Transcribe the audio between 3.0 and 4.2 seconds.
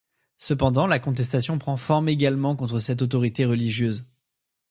autorité religieuse.